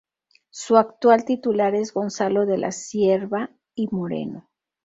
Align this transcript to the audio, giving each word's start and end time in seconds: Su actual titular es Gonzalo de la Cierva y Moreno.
Su 0.49 0.77
actual 0.77 1.25
titular 1.25 1.75
es 1.75 1.93
Gonzalo 1.93 2.47
de 2.47 2.57
la 2.57 2.71
Cierva 2.71 3.51
y 3.75 3.85
Moreno. 3.91 4.49